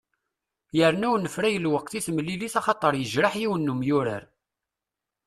Yerna 0.77 1.07
unefray 1.15 1.55
lweqt 1.63 1.93
i 1.97 2.01
temlilit 2.05 2.55
axaṭer 2.59 2.93
yejreḥ 2.97 3.33
yiwen 3.37 3.65
n 3.65 3.71
umyurar. 3.73 4.23